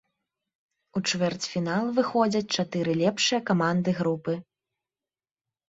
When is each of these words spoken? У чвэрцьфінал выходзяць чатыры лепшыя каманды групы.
У 0.99 1.01
чвэрцьфінал 1.11 1.85
выходзяць 1.99 2.51
чатыры 2.57 2.91
лепшыя 3.03 3.39
каманды 3.53 3.97
групы. 4.03 4.33